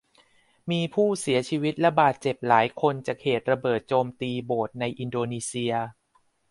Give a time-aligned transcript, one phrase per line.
[0.71, 1.91] มีผู้เสียชีวิตและ
[2.21, 5.73] เจ็บหลายคนจากเหตุระเบิดโจมตีโบสถ์ในอินโดนีเซีย